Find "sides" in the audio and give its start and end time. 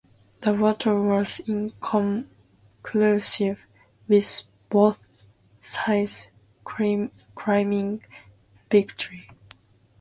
5.59-6.31